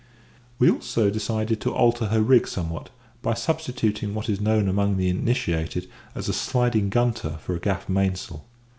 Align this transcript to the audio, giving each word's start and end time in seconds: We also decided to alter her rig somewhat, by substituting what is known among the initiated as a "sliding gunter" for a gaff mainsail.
We 0.57 0.67
also 0.71 1.11
decided 1.11 1.61
to 1.61 1.75
alter 1.75 2.07
her 2.07 2.23
rig 2.23 2.47
somewhat, 2.47 2.89
by 3.21 3.35
substituting 3.35 4.15
what 4.15 4.29
is 4.29 4.41
known 4.41 4.67
among 4.67 4.97
the 4.97 5.09
initiated 5.09 5.87
as 6.15 6.27
a 6.27 6.33
"sliding 6.33 6.89
gunter" 6.89 7.37
for 7.43 7.53
a 7.55 7.59
gaff 7.59 7.87
mainsail. 7.87 8.43